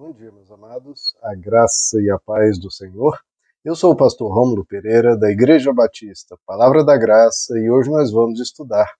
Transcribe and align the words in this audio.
Bom 0.00 0.14
dia, 0.14 0.32
meus 0.32 0.50
amados. 0.50 1.14
A 1.22 1.34
graça 1.34 2.00
e 2.00 2.10
a 2.10 2.18
paz 2.18 2.58
do 2.58 2.70
Senhor. 2.70 3.20
Eu 3.62 3.76
sou 3.76 3.92
o 3.92 3.96
pastor 3.96 4.32
Rômulo 4.32 4.64
Pereira, 4.64 5.14
da 5.14 5.30
Igreja 5.30 5.74
Batista, 5.74 6.38
Palavra 6.46 6.82
da 6.82 6.96
Graça, 6.96 7.58
e 7.58 7.70
hoje 7.70 7.90
nós 7.90 8.10
vamos 8.10 8.40
estudar 8.40 8.90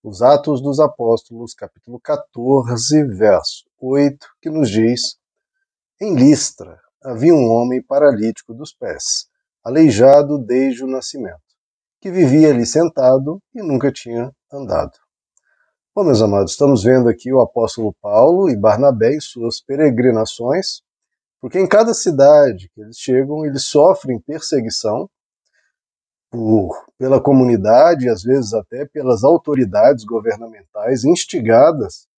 os 0.00 0.22
Atos 0.22 0.62
dos 0.62 0.78
Apóstolos, 0.78 1.54
capítulo 1.54 1.98
14, 1.98 3.02
verso 3.02 3.64
8, 3.80 4.16
que 4.40 4.48
nos 4.48 4.70
diz: 4.70 5.16
Em 6.00 6.14
Listra 6.14 6.78
havia 7.02 7.34
um 7.34 7.50
homem 7.50 7.82
paralítico 7.82 8.54
dos 8.54 8.72
pés, 8.72 9.26
aleijado 9.64 10.38
desde 10.38 10.84
o 10.84 10.86
nascimento, 10.86 11.42
que 12.00 12.12
vivia 12.12 12.50
ali 12.50 12.64
sentado 12.64 13.42
e 13.52 13.60
nunca 13.60 13.90
tinha 13.90 14.30
andado. 14.52 15.03
Bom, 15.96 16.02
meus 16.02 16.20
amados, 16.20 16.50
estamos 16.50 16.82
vendo 16.82 17.08
aqui 17.08 17.32
o 17.32 17.40
apóstolo 17.40 17.94
Paulo 18.02 18.50
e 18.50 18.56
Barnabé 18.56 19.14
em 19.14 19.20
suas 19.20 19.60
peregrinações, 19.60 20.82
porque 21.40 21.56
em 21.56 21.68
cada 21.68 21.94
cidade 21.94 22.68
que 22.74 22.80
eles 22.80 22.98
chegam, 22.98 23.46
eles 23.46 23.62
sofrem 23.62 24.18
perseguição 24.18 25.08
por, 26.32 26.84
pela 26.98 27.20
comunidade 27.20 28.08
às 28.08 28.24
vezes 28.24 28.52
até 28.54 28.84
pelas 28.86 29.22
autoridades 29.22 30.04
governamentais 30.04 31.04
instigadas 31.04 32.08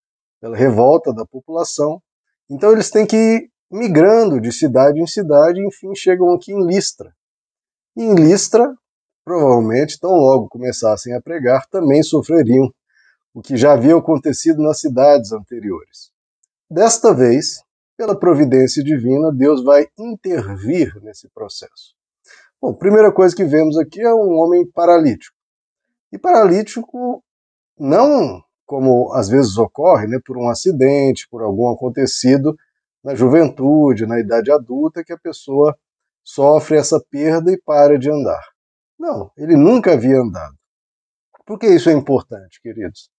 pela 0.41 0.57
revolta 0.57 1.13
da 1.13 1.27
população. 1.27 2.01
Então 2.49 2.73
eles 2.73 2.89
têm 2.89 3.05
que 3.05 3.15
ir 3.15 3.51
migrando 3.71 4.41
de 4.41 4.53
cidade 4.53 5.03
em 5.03 5.07
cidade 5.07 5.61
e 5.61 5.67
enfim 5.67 5.95
chegam 5.95 6.33
aqui 6.33 6.51
em 6.51 6.67
Listra. 6.67 7.15
E 7.95 8.05
em 8.05 8.15
Listra, 8.15 8.75
provavelmente, 9.23 10.01
tão 10.01 10.13
logo 10.13 10.49
começassem 10.49 11.13
a 11.13 11.21
pregar, 11.21 11.67
também 11.67 12.03
sofreriam 12.03 12.73
o 13.37 13.43
que 13.43 13.55
já 13.55 13.75
havia 13.75 13.95
acontecido 13.95 14.63
nas 14.63 14.81
cidades 14.81 15.31
anteriores. 15.31 16.11
Desta 16.71 17.13
vez, 17.13 17.63
pela 17.95 18.19
providência 18.19 18.83
divina, 18.83 19.31
Deus 19.31 19.63
vai 19.63 19.87
intervir 19.99 20.99
nesse 21.03 21.29
processo. 21.29 21.95
Bom, 22.59 22.73
primeira 22.73 23.13
coisa 23.13 23.37
que 23.37 23.45
vemos 23.45 23.77
aqui 23.77 24.01
é 24.01 24.15
um 24.15 24.39
homem 24.39 24.67
paralítico. 24.67 25.37
E 26.11 26.17
paralítico 26.17 27.23
não 27.79 28.43
como 28.65 29.13
às 29.13 29.29
vezes 29.29 29.59
ocorre, 29.59 30.07
né, 30.07 30.19
por 30.25 30.39
um 30.39 30.49
acidente, 30.49 31.29
por 31.29 31.43
algum 31.43 31.69
acontecido 31.69 32.57
na 33.05 33.15
juventude, 33.15 34.07
na 34.07 34.19
idade 34.19 34.51
adulta, 34.51 35.05
que 35.05 35.13
a 35.13 35.19
pessoa 35.19 35.77
sofre 36.25 36.79
essa 36.79 36.99
perda 37.11 37.53
e 37.53 37.61
para 37.61 37.99
de 37.99 38.11
andar. 38.11 38.43
Não, 38.99 39.31
ele 39.37 39.57
nunca 39.57 39.93
havia 39.93 40.19
andado. 40.19 40.57
Por 41.45 41.59
que 41.59 41.67
isso 41.67 41.91
é 41.91 41.93
importante, 41.93 42.63
queridos? 42.63 43.15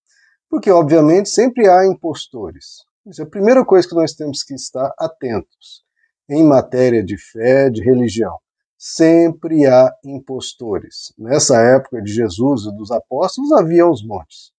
Porque, 0.50 0.72
obviamente, 0.72 1.30
sempre 1.30 1.68
há 1.70 1.86
impostores. 1.86 2.86
Isso 3.06 3.22
é 3.22 3.26
a 3.26 3.30
primeira 3.30 3.66
coisa 3.66 3.88
que 3.88 3.96
nós 3.96 4.14
temos 4.14 4.44
que 4.44 4.54
estar 4.54 4.94
atentos 4.98 5.84
em 6.30 6.44
matéria 6.44 7.04
de 7.04 7.18
fé, 7.18 7.70
de 7.70 7.82
religião. 7.82 8.38
Sempre 8.78 9.66
há 9.66 9.92
impostores. 10.06 11.14
Nessa 11.18 11.58
época 11.62 12.02
de 12.02 12.12
Jesus 12.12 12.66
e 12.66 12.76
dos 12.76 12.92
apóstolos 12.92 13.52
havia 13.54 13.88
os 13.88 14.06
montes. 14.06 14.52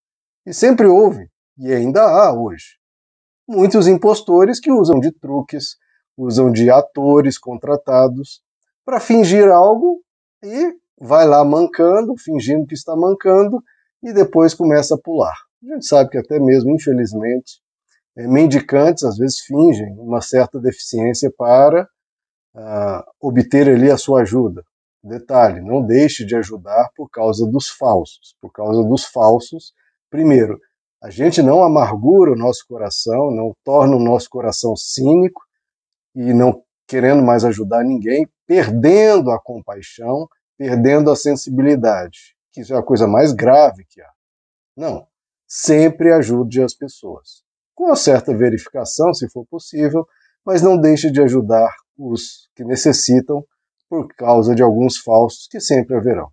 E 0.47 0.53
sempre 0.53 0.87
houve, 0.87 1.31
e 1.59 1.73
ainda 1.73 2.03
há 2.03 2.33
hoje, 2.33 2.79
muitos 3.47 3.87
impostores 3.87 4.59
que 4.59 4.73
usam 4.73 4.99
de 4.99 5.13
truques, 5.13 5.77
usam 6.17 6.51
de 6.51 6.71
atores 6.71 7.39
contratados 7.39 8.43
para 8.85 8.99
fingir 8.99 9.49
algo 9.49 10.03
e 10.43 10.75
vai 11.01 11.27
lá 11.27 11.45
mancando, 11.45 12.17
fingindo 12.17 12.67
que 12.67 12.75
está 12.75 12.97
mancando, 12.97 13.63
e 14.03 14.13
depois 14.13 14.55
começa 14.55 14.95
a 14.95 14.99
pular. 14.99 15.37
A 15.63 15.75
gente 15.75 15.87
sabe 15.87 16.11
que 16.11 16.19
até 16.19 16.39
mesmo, 16.39 16.75
infelizmente, 16.75 17.61
é, 18.17 18.27
mendicantes 18.27 19.05
às 19.05 19.17
vezes 19.17 19.41
fingem 19.41 19.93
uma 19.99 20.21
certa 20.21 20.61
deficiência 20.61 21.33
para 21.37 21.89
uh, 22.55 23.03
obter 23.21 23.69
ali 23.69 23.91
a 23.91 23.97
sua 23.97 24.23
ajuda. 24.23 24.63
Detalhe, 25.03 25.61
não 25.61 25.85
deixe 25.85 26.25
de 26.25 26.37
ajudar 26.37 26.91
por 26.97 27.09
causa 27.09 27.47
dos 27.47 27.69
falsos. 27.69 28.37
Por 28.41 28.53
causa 28.53 28.83
dos 28.83 29.05
falsos, 29.05 29.73
primeiro, 30.11 30.59
a 31.03 31.11
gente 31.11 31.41
não 31.41 31.63
amargura 31.63 32.33
o 32.33 32.37
nosso 32.37 32.65
coração, 32.67 33.31
não 33.31 33.55
torna 33.65 33.97
o 33.97 34.03
nosso 34.03 34.29
coração 34.29 34.75
cínico 34.77 35.41
e 36.15 36.33
não 36.33 36.63
querendo 36.89 37.23
mais 37.23 37.45
ajudar 37.45 37.85
ninguém, 37.85 38.27
perdendo 38.47 39.31
a 39.31 39.39
compaixão, 39.39 40.27
perdendo 40.57 41.11
a 41.11 41.17
sensibilidade, 41.17 42.35
que 42.51 42.63
isso 42.63 42.75
é 42.75 42.79
a 42.79 42.83
coisa 42.83 43.07
mais 43.07 43.33
grave 43.33 43.85
que 43.89 44.01
há. 44.01 44.11
Não, 44.77 45.07
sempre 45.49 46.13
ajude 46.13 46.63
as 46.63 46.75
pessoas. 46.75 47.43
Com 47.75 47.87
uma 47.87 47.97
certa 47.97 48.37
verificação, 48.37 49.15
se 49.15 49.29
for 49.31 49.47
possível, 49.47 50.07
mas 50.45 50.61
não 50.61 50.79
deixe 50.79 51.11
de 51.11 51.23
ajudar 51.23 51.75
os 51.97 52.49
que 52.55 52.63
necessitam 52.63 53.45
por 53.89 54.07
causa 54.15 54.55
de 54.55 54.63
alguns 54.63 54.99
falsos 54.99 55.49
que 55.49 55.59
sempre 55.59 55.97
haverão. 55.97 56.31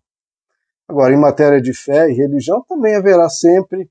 Agora, 0.88 1.14
em 1.14 1.18
matéria 1.18 1.62
de 1.62 1.74
fé 1.74 2.09
e 2.09 2.14
religião, 2.14 2.64
também 2.68 2.96
haverá 2.96 3.30
sempre 3.30 3.90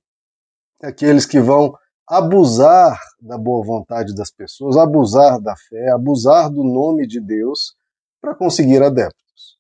aqueles 0.83 1.27
que 1.27 1.41
vão 1.41 1.75
abusar 2.07 3.01
da 3.21 3.39
boa 3.39 3.65
vontade 3.65 4.15
das 4.15 4.31
pessoas, 4.31 4.77
abusar 4.77 5.41
da 5.41 5.57
fé, 5.57 5.91
abusar 5.91 6.51
do 6.51 6.63
nome 6.63 7.07
de 7.07 7.21
Deus 7.21 7.75
para 8.21 8.35
conseguir 8.35 8.83
adeptos. 8.83 9.59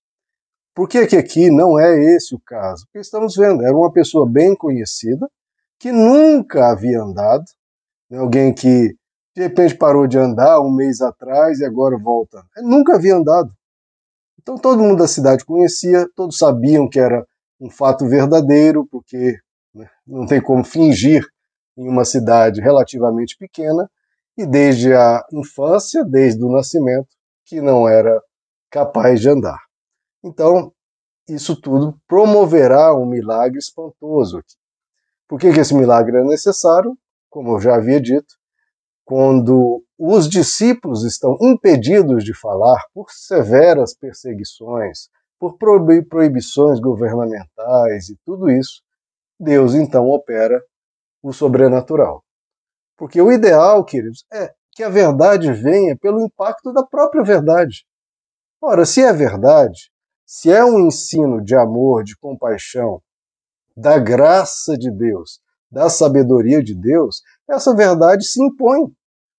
Por 0.75 0.89
que, 0.89 1.07
que 1.07 1.17
aqui 1.17 1.51
não 1.51 1.79
é 1.79 1.99
esse 2.15 2.35
o 2.35 2.41
caso? 2.41 2.85
Porque 2.87 2.99
estamos 2.99 3.35
vendo, 3.35 3.65
era 3.65 3.77
uma 3.77 3.93
pessoa 3.93 4.29
bem 4.29 4.55
conhecida, 4.55 5.27
que 5.85 5.93
nunca 5.93 6.71
havia 6.71 7.03
andado, 7.03 7.45
né? 8.09 8.17
alguém 8.17 8.55
que 8.55 8.97
de 9.37 9.43
repente 9.43 9.77
parou 9.77 10.07
de 10.07 10.17
andar 10.17 10.59
um 10.63 10.75
mês 10.75 11.03
atrás 11.03 11.61
e 11.61 11.65
agora 11.67 11.99
volta. 11.99 12.43
Ele 12.57 12.69
nunca 12.69 12.95
havia 12.95 13.15
andado. 13.15 13.53
Então 14.41 14.57
todo 14.57 14.83
mundo 14.83 15.01
da 15.01 15.07
cidade 15.07 15.45
conhecia, 15.45 16.09
todos 16.17 16.39
sabiam 16.39 16.89
que 16.89 16.99
era 16.99 17.23
um 17.61 17.69
fato 17.69 18.09
verdadeiro, 18.09 18.89
porque 18.91 19.37
né, 19.75 19.87
não 20.07 20.27
tem 20.27 20.41
como 20.41 20.65
fingir 20.65 21.23
em 21.77 21.87
uma 21.87 22.07
cidade 22.07 22.63
relativamente 22.63 23.37
pequena, 23.37 23.87
e 24.39 24.47
desde 24.47 24.95
a 24.95 25.23
infância, 25.35 26.03
desde 26.03 26.43
o 26.43 26.51
nascimento, 26.51 27.09
que 27.45 27.61
não 27.61 27.87
era 27.87 28.23
capaz 28.71 29.21
de 29.21 29.29
andar. 29.29 29.61
Então, 30.25 30.73
isso 31.29 31.61
tudo 31.61 32.01
promoverá 32.09 32.97
um 32.97 33.05
milagre 33.05 33.59
espantoso 33.59 34.39
aqui. 34.39 34.64
Por 35.35 35.41
que, 35.41 35.53
que 35.53 35.59
esse 35.59 35.75
milagre 35.75 36.17
é 36.17 36.23
necessário? 36.23 36.97
Como 37.29 37.57
eu 37.57 37.61
já 37.61 37.75
havia 37.75 38.01
dito, 38.01 38.37
quando 39.05 39.85
os 39.99 40.29
discípulos 40.29 41.03
estão 41.03 41.37
impedidos 41.43 42.23
de 42.23 42.33
falar 42.33 42.81
por 42.95 43.11
severas 43.11 43.97
perseguições, 43.97 45.09
por 45.37 45.59
proibições 45.59 46.79
governamentais 46.79 48.11
e 48.11 48.17
tudo 48.25 48.49
isso, 48.49 48.81
Deus 49.37 49.75
então 49.75 50.09
opera 50.09 50.63
o 51.21 51.33
sobrenatural. 51.33 52.23
Porque 52.97 53.21
o 53.21 53.33
ideal, 53.33 53.85
queridos, 53.85 54.25
é 54.33 54.55
que 54.71 54.85
a 54.85 54.89
verdade 54.89 55.53
venha 55.53 55.99
pelo 55.99 56.23
impacto 56.23 56.73
da 56.73 56.87
própria 56.87 57.25
verdade. 57.25 57.85
Ora, 58.63 58.87
se 58.87 59.03
é 59.03 59.13
verdade, 59.13 59.91
se 60.25 60.53
é 60.53 60.65
um 60.65 60.79
ensino 60.87 61.43
de 61.43 61.57
amor, 61.57 62.05
de 62.05 62.17
compaixão, 62.17 63.03
da 63.77 63.99
graça 63.99 64.77
de 64.77 64.91
Deus, 64.91 65.41
da 65.71 65.89
sabedoria 65.89 66.63
de 66.63 66.75
Deus, 66.75 67.23
essa 67.49 67.75
verdade 67.75 68.25
se 68.25 68.43
impõe 68.43 68.93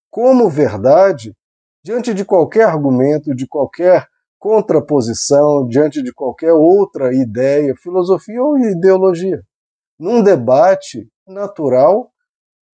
como 0.10 0.50
verdade 0.50 1.36
diante 1.84 2.14
de 2.14 2.26
qualquer 2.26 2.66
argumento, 2.66 3.36
de 3.36 3.48
qualquer 3.48 4.08
contraposição, 4.40 5.68
diante 5.68 6.04
de 6.04 6.14
qualquer 6.14 6.54
outra 6.54 7.14
ideia, 7.14 7.76
filosofia 7.76 8.42
ou 8.44 8.58
ideologia. 8.58 9.42
Num 9.98 10.22
debate 10.22 11.08
natural 11.28 12.12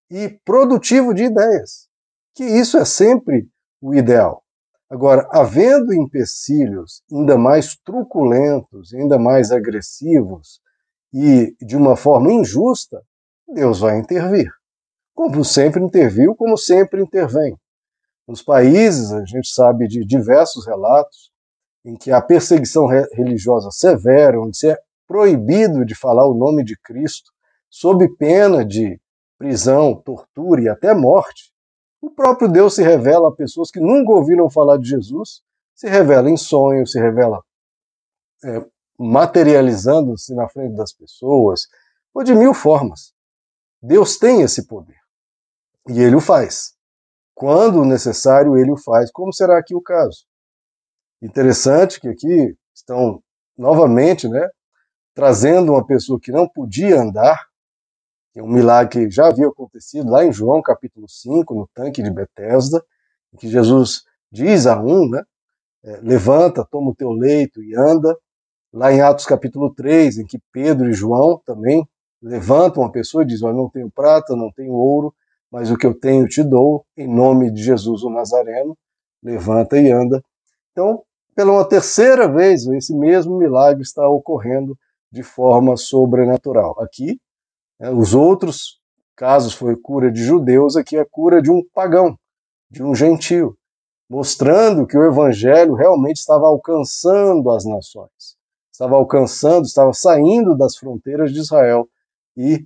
e 0.09 0.29
produtivo 0.43 1.13
de 1.13 1.23
ideias. 1.23 1.87
Que 2.35 2.43
isso 2.43 2.77
é 2.77 2.85
sempre 2.85 3.47
o 3.81 3.93
ideal. 3.93 4.43
Agora, 4.89 5.27
havendo 5.31 5.93
empecilhos 5.93 7.01
ainda 7.11 7.37
mais 7.37 7.77
truculentos, 7.77 8.93
ainda 8.93 9.17
mais 9.17 9.51
agressivos, 9.51 10.59
e 11.13 11.55
de 11.59 11.75
uma 11.75 11.95
forma 11.95 12.31
injusta, 12.31 13.01
Deus 13.47 13.79
vai 13.79 13.97
intervir. 13.97 14.49
Como 15.13 15.43
sempre 15.43 15.83
interviu, 15.83 16.35
como 16.35 16.57
sempre 16.57 17.01
intervém. 17.01 17.57
Nos 18.27 18.41
países, 18.41 19.11
a 19.11 19.25
gente 19.25 19.49
sabe 19.49 19.87
de 19.87 20.05
diversos 20.05 20.65
relatos 20.65 21.31
em 21.83 21.95
que 21.95 22.11
a 22.11 22.21
perseguição 22.21 22.85
religiosa 22.85 23.69
severa, 23.71 24.39
onde 24.39 24.67
é 24.69 24.77
proibido 25.07 25.83
de 25.83 25.95
falar 25.95 26.25
o 26.25 26.33
nome 26.33 26.63
de 26.63 26.77
Cristo, 26.77 27.31
sob 27.69 28.07
pena 28.15 28.63
de 28.63 28.99
prisão, 29.37 29.95
tortura 29.95 30.61
e 30.61 30.69
até 30.69 30.93
morte, 30.93 31.51
o 32.01 32.09
próprio 32.09 32.47
Deus 32.47 32.75
se 32.75 32.83
revela 32.83 33.29
a 33.29 33.35
pessoas 33.35 33.69
que 33.69 33.79
nunca 33.79 34.11
ouviram 34.11 34.49
falar 34.49 34.77
de 34.77 34.87
Jesus, 34.87 35.41
se 35.75 35.89
revela 35.89 36.29
em 36.29 36.37
sonhos, 36.37 36.91
se 36.91 36.99
revela 36.99 37.43
é, 38.43 38.65
materializando-se 39.01 40.33
na 40.35 40.47
frente 40.47 40.75
das 40.75 40.93
pessoas, 40.93 41.67
ou 42.13 42.23
de 42.23 42.33
mil 42.33 42.53
formas. 42.53 43.13
Deus 43.81 44.17
tem 44.17 44.41
esse 44.41 44.67
poder. 44.67 44.99
E 45.89 45.99
ele 45.99 46.15
o 46.15 46.21
faz. 46.21 46.73
quando 47.33 47.83
necessário, 47.83 48.55
ele 48.55 48.71
o 48.71 48.77
faz, 48.77 49.11
como 49.11 49.33
será 49.33 49.57
aqui 49.57 49.73
o 49.73 49.81
caso. 49.81 50.25
Interessante 51.21 51.99
que 51.99 52.07
aqui 52.07 52.55
estão 52.73 53.23
novamente, 53.57 54.27
né, 54.27 54.47
trazendo 55.15 55.71
uma 55.71 55.85
pessoa 55.85 56.19
que 56.19 56.31
não 56.31 56.47
podia 56.47 57.01
andar, 57.01 57.47
é 58.35 58.43
um 58.43 58.47
milagre 58.47 59.07
que 59.07 59.11
já 59.11 59.27
havia 59.27 59.47
acontecido 59.47 60.09
lá 60.09 60.23
em 60.23 60.31
João 60.31 60.61
capítulo 60.61 61.09
5, 61.09 61.53
no 61.53 61.67
tanque 61.73 62.03
de 62.03 62.11
Betesda, 62.11 62.83
em 63.33 63.37
que 63.37 63.49
Jesus 63.49 64.03
diz 64.31 64.67
a 64.67 64.79
um, 64.79 65.09
né, 65.09 65.23
é, 65.83 65.97
levanta, 66.01 66.65
toma 66.69 66.91
o 66.91 66.95
teu 66.95 67.11
leito 67.11 67.63
e 67.63 67.75
anda. 67.75 68.15
Lá 68.73 68.93
em 68.93 69.01
Atos 69.01 69.25
capítulo 69.25 69.73
3, 69.73 70.19
em 70.19 70.25
que 70.25 70.39
Pedro 70.51 70.89
e 70.89 70.93
João 70.93 71.41
também 71.45 71.85
levantam 72.21 72.83
uma 72.83 72.91
pessoa 72.91 73.23
e 73.23 73.27
dizem, 73.27 73.49
eu 73.49 73.53
não 73.53 73.69
tenho 73.69 73.91
prata, 73.91 74.35
não 74.35 74.51
tenho 74.51 74.73
ouro, 74.73 75.13
mas 75.51 75.69
o 75.69 75.77
que 75.77 75.85
eu 75.85 75.93
tenho 75.93 76.27
te 76.27 76.41
dou, 76.41 76.85
em 76.95 77.07
nome 77.07 77.51
de 77.51 77.61
Jesus 77.61 78.03
o 78.03 78.09
Nazareno, 78.09 78.77
levanta 79.21 79.77
e 79.77 79.91
anda. 79.91 80.23
Então, 80.71 81.03
pela 81.35 81.51
uma 81.51 81.67
terceira 81.67 82.31
vez, 82.31 82.65
esse 82.67 82.95
mesmo 82.95 83.37
milagre 83.37 83.81
está 83.81 84.07
ocorrendo 84.07 84.77
de 85.11 85.21
forma 85.21 85.75
sobrenatural. 85.75 86.79
Aqui, 86.79 87.19
né, 87.77 87.89
os 87.89 88.13
outros 88.13 88.79
casos 89.15 89.53
foi 89.53 89.75
cura 89.75 90.09
de 90.09 90.23
judeus, 90.23 90.77
aqui 90.77 90.95
é 90.95 91.03
cura 91.03 91.41
de 91.41 91.51
um 91.51 91.61
pagão, 91.73 92.17
de 92.69 92.81
um 92.81 92.95
gentio, 92.95 93.57
mostrando 94.09 94.87
que 94.87 94.97
o 94.97 95.05
evangelho 95.05 95.73
realmente 95.73 96.17
estava 96.17 96.47
alcançando 96.47 97.49
as 97.49 97.65
nações, 97.65 98.37
estava 98.81 98.95
alcançando, 98.95 99.65
estava 99.65 99.93
saindo 99.93 100.57
das 100.57 100.75
fronteiras 100.75 101.31
de 101.31 101.39
Israel 101.39 101.87
e 102.35 102.65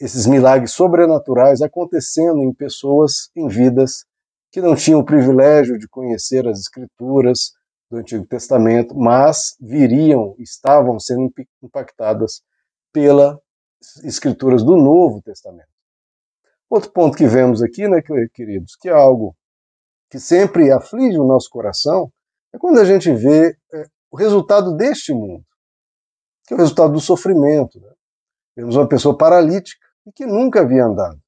esses 0.00 0.26
milagres 0.26 0.70
sobrenaturais 0.72 1.60
acontecendo 1.60 2.40
em 2.42 2.54
pessoas, 2.54 3.30
em 3.34 3.48
vidas 3.48 4.04
que 4.52 4.60
não 4.60 4.76
tinham 4.76 5.00
o 5.00 5.04
privilégio 5.04 5.76
de 5.76 5.88
conhecer 5.88 6.46
as 6.46 6.60
escrituras 6.60 7.52
do 7.90 7.96
Antigo 7.96 8.24
Testamento, 8.26 8.94
mas 8.94 9.56
viriam, 9.60 10.36
estavam 10.38 11.00
sendo 11.00 11.32
impactadas 11.62 12.42
pelas 12.92 13.36
escrituras 14.04 14.62
do 14.62 14.76
Novo 14.76 15.20
Testamento. 15.20 15.68
Outro 16.70 16.92
ponto 16.92 17.16
que 17.16 17.26
vemos 17.26 17.60
aqui, 17.60 17.88
né, 17.88 18.00
queridos, 18.32 18.76
que 18.76 18.88
é 18.88 18.92
algo 18.92 19.36
que 20.10 20.20
sempre 20.20 20.70
aflige 20.70 21.18
o 21.18 21.26
nosso 21.26 21.50
coração, 21.50 22.10
é 22.52 22.58
quando 22.58 22.78
a 22.78 22.84
gente 22.84 23.12
vê 23.12 23.56
é, 23.72 23.84
o 24.10 24.16
resultado 24.16 24.76
deste 24.76 25.12
mundo, 25.12 25.44
que 26.46 26.54
é 26.54 26.56
o 26.56 26.60
resultado 26.60 26.92
do 26.92 27.00
sofrimento. 27.00 27.80
Né? 27.80 27.92
Vemos 28.56 28.76
uma 28.76 28.88
pessoa 28.88 29.16
paralítica 29.16 29.84
e 30.06 30.12
que 30.12 30.24
nunca 30.24 30.60
havia 30.60 30.84
andado. 30.84 31.20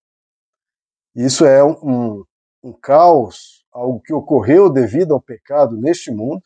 Isso 1.15 1.44
é 1.44 1.65
um, 1.65 2.25
um 2.62 2.73
caos, 2.73 3.65
algo 3.73 4.00
que 4.00 4.15
ocorreu 4.15 4.70
devido 4.70 5.15
ao 5.15 5.20
pecado 5.20 5.76
neste 5.76 6.11
mundo, 6.11 6.43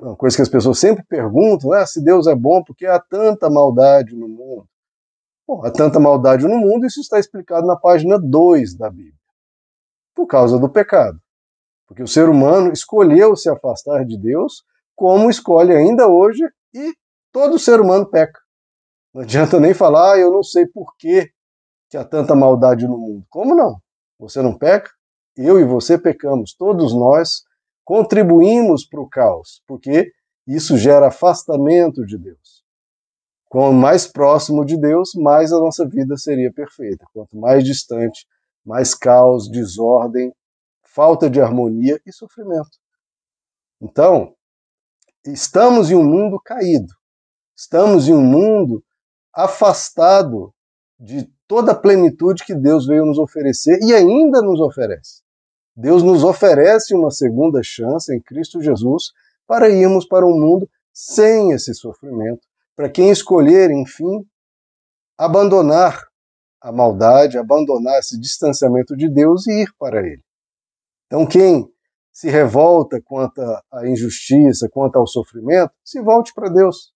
uma 0.00 0.16
coisa 0.16 0.36
que 0.36 0.42
as 0.42 0.48
pessoas 0.48 0.78
sempre 0.78 1.04
perguntam, 1.04 1.72
ah, 1.72 1.86
se 1.86 2.02
Deus 2.04 2.26
é 2.26 2.34
bom, 2.34 2.62
porque 2.62 2.84
há 2.84 3.00
tanta 3.00 3.48
maldade 3.48 4.14
no 4.14 4.28
mundo? 4.28 4.68
Bom, 5.46 5.64
há 5.64 5.70
tanta 5.70 5.98
maldade 5.98 6.46
no 6.46 6.58
mundo, 6.58 6.86
isso 6.86 7.00
está 7.00 7.18
explicado 7.18 7.66
na 7.66 7.76
página 7.76 8.18
2 8.18 8.76
da 8.76 8.90
Bíblia. 8.90 9.14
Por 10.14 10.26
causa 10.26 10.58
do 10.58 10.68
pecado. 10.68 11.18
Porque 11.86 12.02
o 12.02 12.08
ser 12.08 12.28
humano 12.28 12.72
escolheu 12.72 13.36
se 13.36 13.48
afastar 13.48 14.04
de 14.04 14.18
Deus, 14.18 14.64
como 14.94 15.30
escolhe 15.30 15.72
ainda 15.72 16.08
hoje, 16.08 16.42
e 16.74 16.92
todo 17.36 17.58
ser 17.58 17.82
humano 17.82 18.06
peca. 18.06 18.40
Não 19.12 19.20
adianta 19.20 19.60
nem 19.60 19.74
falar, 19.74 20.14
ah, 20.14 20.18
eu 20.18 20.30
não 20.30 20.42
sei 20.42 20.66
por 20.66 20.96
que, 20.96 21.30
que 21.90 21.98
há 21.98 22.02
tanta 22.02 22.34
maldade 22.34 22.86
no 22.86 22.96
mundo. 22.96 23.26
Como 23.28 23.54
não? 23.54 23.78
Você 24.18 24.40
não 24.40 24.56
peca? 24.56 24.90
Eu 25.36 25.60
e 25.60 25.64
você 25.66 25.98
pecamos. 25.98 26.54
Todos 26.54 26.94
nós 26.94 27.42
contribuímos 27.84 28.88
para 28.88 29.02
o 29.02 29.08
caos, 29.08 29.62
porque 29.66 30.10
isso 30.46 30.78
gera 30.78 31.08
afastamento 31.08 32.06
de 32.06 32.16
Deus. 32.16 32.64
Quanto 33.50 33.74
mais 33.74 34.06
próximo 34.06 34.64
de 34.64 34.80
Deus, 34.80 35.10
mais 35.14 35.52
a 35.52 35.58
nossa 35.58 35.86
vida 35.86 36.16
seria 36.16 36.50
perfeita. 36.50 37.04
Quanto 37.12 37.36
mais 37.36 37.62
distante, 37.62 38.26
mais 38.64 38.94
caos, 38.94 39.50
desordem, 39.50 40.32
falta 40.82 41.28
de 41.28 41.38
harmonia 41.38 42.00
e 42.06 42.12
sofrimento. 42.14 42.78
Então, 43.78 44.34
estamos 45.26 45.90
em 45.90 45.96
um 45.96 46.02
mundo 46.02 46.40
caído. 46.42 46.96
Estamos 47.56 48.06
em 48.06 48.12
um 48.12 48.22
mundo 48.22 48.84
afastado 49.32 50.52
de 51.00 51.26
toda 51.46 51.72
a 51.72 51.74
plenitude 51.74 52.44
que 52.44 52.54
Deus 52.54 52.86
veio 52.86 53.06
nos 53.06 53.18
oferecer 53.18 53.78
e 53.82 53.94
ainda 53.94 54.42
nos 54.42 54.60
oferece. 54.60 55.22
Deus 55.74 56.02
nos 56.02 56.22
oferece 56.22 56.94
uma 56.94 57.10
segunda 57.10 57.62
chance 57.62 58.14
em 58.14 58.20
Cristo 58.20 58.60
Jesus 58.60 59.12
para 59.46 59.70
irmos 59.70 60.06
para 60.06 60.26
um 60.26 60.38
mundo 60.38 60.68
sem 60.92 61.52
esse 61.52 61.74
sofrimento, 61.74 62.40
para 62.74 62.90
quem 62.90 63.10
escolher, 63.10 63.70
enfim, 63.70 64.26
abandonar 65.16 66.02
a 66.60 66.72
maldade, 66.72 67.38
abandonar 67.38 67.98
esse 67.98 68.18
distanciamento 68.18 68.96
de 68.96 69.08
Deus 69.08 69.46
e 69.46 69.62
ir 69.62 69.72
para 69.78 70.00
Ele. 70.00 70.22
Então, 71.06 71.26
quem 71.26 71.70
se 72.12 72.28
revolta 72.30 73.00
quanto 73.02 73.40
à 73.70 73.86
injustiça, 73.86 74.68
quanto 74.70 74.96
ao 74.96 75.06
sofrimento, 75.06 75.72
se 75.84 76.00
volte 76.00 76.32
para 76.34 76.48
Deus. 76.48 76.95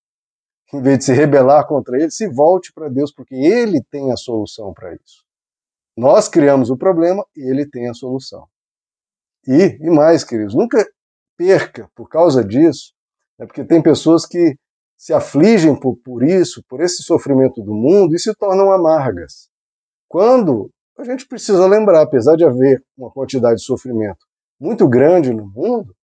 Em 0.72 0.81
vez 0.81 0.99
de 0.99 1.05
se 1.05 1.12
rebelar 1.12 1.67
contra 1.67 1.96
Ele, 1.96 2.11
se 2.11 2.28
volte 2.28 2.72
para 2.72 2.88
Deus, 2.88 3.12
porque 3.12 3.34
Ele 3.34 3.82
tem 3.90 4.12
a 4.12 4.17
solução 4.17 4.72
para 4.72 4.94
isso. 4.94 5.25
Nós 5.96 6.28
criamos 6.28 6.70
o 6.70 6.76
problema 6.76 7.26
e 7.37 7.50
Ele 7.50 7.69
tem 7.69 7.88
a 7.88 7.94
solução. 7.94 8.46
E, 9.46 9.78
e 9.81 9.90
mais, 9.90 10.22
queridos, 10.22 10.55
nunca 10.55 10.87
perca 11.37 11.90
por 11.94 12.08
causa 12.08 12.44
disso, 12.44 12.93
né, 13.38 13.46
porque 13.46 13.64
tem 13.64 13.82
pessoas 13.82 14.26
que 14.26 14.56
se 14.96 15.14
afligem 15.14 15.75
por, 15.75 15.96
por 15.96 16.22
isso, 16.22 16.62
por 16.69 16.82
esse 16.82 17.02
sofrimento 17.02 17.62
do 17.62 17.75
mundo 17.75 18.14
e 18.14 18.19
se 18.19 18.34
tornam 18.34 18.70
amargas. 18.70 19.49
Quando 20.06 20.70
a 20.99 21.05
gente 21.05 21.26
precisa 21.26 21.67
lembrar, 21.67 22.02
apesar 22.02 22.37
de 22.37 22.44
haver 22.44 22.84
uma 22.96 23.11
quantidade 23.11 23.56
de 23.56 23.64
sofrimento 23.64 24.26
muito 24.61 24.87
grande 24.87 25.32
no 25.32 25.46
mundo, 25.46 25.96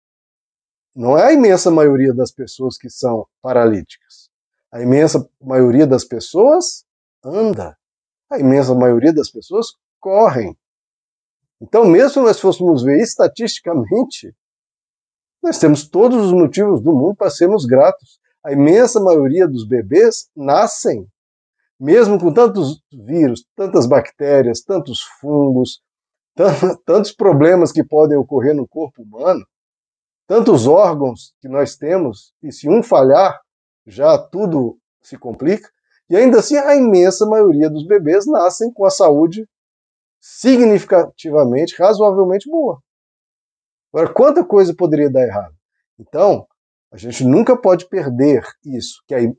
não 0.94 1.18
é 1.18 1.24
a 1.26 1.32
imensa 1.32 1.70
maioria 1.70 2.14
das 2.14 2.32
pessoas 2.32 2.78
que 2.78 2.88
são 2.88 3.26
paralíticas. 3.42 4.25
A 4.72 4.82
imensa 4.82 5.28
maioria 5.40 5.86
das 5.86 6.04
pessoas 6.04 6.84
anda. 7.24 7.76
A 8.30 8.38
imensa 8.38 8.74
maioria 8.74 9.12
das 9.12 9.30
pessoas 9.30 9.68
correm. 10.00 10.56
Então, 11.60 11.84
mesmo 11.84 12.10
se 12.10 12.20
nós 12.20 12.40
fôssemos 12.40 12.82
ver 12.82 13.00
estatisticamente, 13.00 14.34
nós 15.42 15.58
temos 15.58 15.88
todos 15.88 16.26
os 16.26 16.32
motivos 16.32 16.82
do 16.82 16.92
mundo 16.92 17.16
para 17.16 17.30
sermos 17.30 17.64
gratos. 17.64 18.18
A 18.44 18.52
imensa 18.52 19.00
maioria 19.00 19.48
dos 19.48 19.66
bebês 19.66 20.28
nascem, 20.36 21.06
mesmo 21.78 22.18
com 22.18 22.32
tantos 22.32 22.82
vírus, 22.92 23.44
tantas 23.54 23.86
bactérias, 23.86 24.60
tantos 24.60 25.02
fungos, 25.20 25.80
tantos 26.84 27.12
problemas 27.12 27.72
que 27.72 27.82
podem 27.82 28.16
ocorrer 28.16 28.54
no 28.54 28.68
corpo 28.68 29.02
humano, 29.02 29.46
tantos 30.26 30.66
órgãos 30.66 31.32
que 31.40 31.48
nós 31.48 31.76
temos, 31.76 32.34
e 32.42 32.52
se 32.52 32.68
um 32.68 32.82
falhar, 32.82 33.40
já 33.86 34.18
tudo 34.18 34.78
se 35.02 35.16
complica. 35.16 35.70
E 36.08 36.16
ainda 36.16 36.38
assim, 36.38 36.56
a 36.56 36.76
imensa 36.76 37.26
maioria 37.26 37.68
dos 37.70 37.86
bebês 37.86 38.26
nascem 38.26 38.72
com 38.72 38.84
a 38.84 38.90
saúde 38.90 39.48
significativamente, 40.20 41.76
razoavelmente 41.78 42.48
boa. 42.48 42.80
Agora, 43.92 44.12
quanta 44.12 44.44
coisa 44.44 44.74
poderia 44.74 45.10
dar 45.10 45.26
errado? 45.26 45.54
Então, 45.98 46.46
a 46.92 46.96
gente 46.96 47.24
nunca 47.24 47.56
pode 47.56 47.88
perder 47.88 48.44
isso, 48.64 49.02
que 49.06 49.14
aí, 49.14 49.32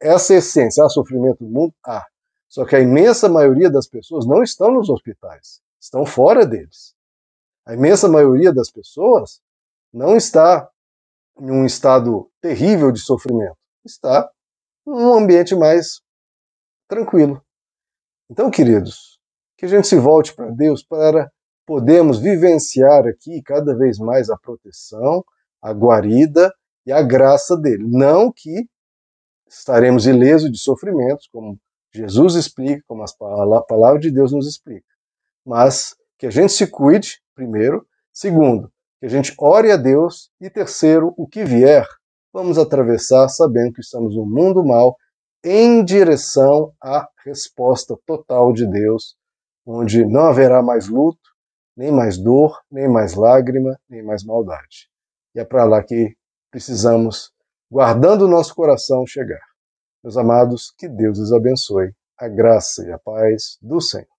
essa 0.00 0.34
essência, 0.34 0.84
há 0.84 0.88
sofrimento 0.88 1.44
no 1.44 1.50
mundo? 1.50 1.74
Há. 1.84 2.06
Só 2.48 2.64
que 2.64 2.74
a 2.74 2.80
imensa 2.80 3.28
maioria 3.28 3.70
das 3.70 3.86
pessoas 3.86 4.26
não 4.26 4.42
estão 4.42 4.72
nos 4.72 4.88
hospitais, 4.88 5.60
estão 5.80 6.04
fora 6.04 6.44
deles. 6.44 6.94
A 7.66 7.74
imensa 7.74 8.08
maioria 8.08 8.52
das 8.52 8.70
pessoas 8.70 9.40
não 9.92 10.16
está 10.16 10.68
em 11.38 11.50
um 11.50 11.64
estado 11.64 12.30
terrível 12.40 12.90
de 12.90 13.00
sofrimento, 13.00 13.56
está 13.84 14.30
num 14.86 15.14
ambiente 15.14 15.54
mais 15.54 16.00
tranquilo. 16.88 17.42
Então, 18.30 18.50
queridos, 18.50 19.20
que 19.56 19.66
a 19.66 19.68
gente 19.68 19.86
se 19.86 19.96
volte 19.96 20.34
para 20.34 20.50
Deus 20.50 20.82
para 20.82 21.30
podermos 21.66 22.18
vivenciar 22.18 23.06
aqui 23.06 23.42
cada 23.42 23.76
vez 23.76 23.98
mais 23.98 24.30
a 24.30 24.36
proteção, 24.36 25.24
a 25.62 25.72
guarida 25.72 26.52
e 26.86 26.92
a 26.92 27.02
graça 27.02 27.56
dele. 27.56 27.84
Não 27.86 28.32
que 28.32 28.66
estaremos 29.48 30.06
ilesos 30.06 30.50
de 30.50 30.58
sofrimentos, 30.58 31.28
como 31.32 31.58
Jesus 31.92 32.34
explica, 32.34 32.82
como 32.86 33.02
a 33.02 33.62
palavra 33.62 34.00
de 34.00 34.10
Deus 34.10 34.32
nos 34.32 34.48
explica, 34.48 34.86
mas 35.44 35.96
que 36.18 36.26
a 36.26 36.30
gente 36.30 36.52
se 36.52 36.66
cuide, 36.66 37.20
primeiro. 37.34 37.86
Segundo, 38.12 38.72
que 38.98 39.06
a 39.06 39.08
gente 39.08 39.34
ore 39.38 39.70
a 39.72 39.76
Deus. 39.76 40.30
E 40.40 40.50
terceiro, 40.50 41.14
o 41.16 41.26
que 41.26 41.44
vier, 41.44 41.86
vamos 42.32 42.58
atravessar 42.58 43.28
sabendo 43.28 43.72
que 43.72 43.80
estamos 43.80 44.14
no 44.16 44.26
mundo 44.26 44.64
mal 44.64 44.96
em 45.44 45.84
direção 45.84 46.72
à 46.82 47.08
resposta 47.24 47.96
total 48.06 48.52
de 48.52 48.66
Deus 48.66 49.16
onde 49.66 50.04
não 50.04 50.26
haverá 50.26 50.62
mais 50.62 50.88
luto, 50.88 51.18
Nem 51.76 51.92
mais 51.92 52.18
dor, 52.18 52.60
nem 52.70 52.88
mais 52.88 53.14
lágrima, 53.14 53.78
nem 53.88 54.02
mais 54.02 54.22
maldade. 54.24 54.90
E 55.34 55.40
é 55.40 55.44
para 55.44 55.64
lá 55.64 55.82
que 55.82 56.14
precisamos, 56.50 57.32
guardando 57.70 58.22
o 58.22 58.28
nosso 58.28 58.54
coração, 58.54 59.06
chegar. 59.06 59.40
Meus 60.02 60.16
amados, 60.16 60.74
que 60.76 60.88
Deus 60.88 61.18
os 61.18 61.32
abençoe. 61.32 61.94
A 62.18 62.28
graça 62.28 62.84
e 62.84 62.92
a 62.92 62.98
paz 62.98 63.56
do 63.62 63.80
Senhor. 63.80 64.09